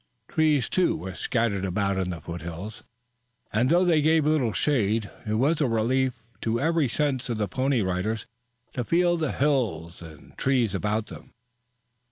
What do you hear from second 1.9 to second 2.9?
in the foothills,